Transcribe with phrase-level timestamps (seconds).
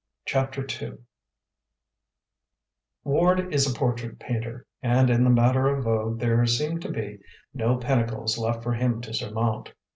[0.25, 0.93] CHAPTER II
[3.03, 7.19] Ward is a portrait painter, and in the matter of vogue there seem to be
[7.53, 9.73] no pinnacles left for him to surmount.